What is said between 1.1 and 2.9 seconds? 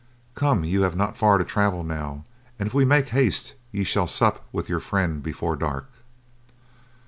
far to travel now, and if we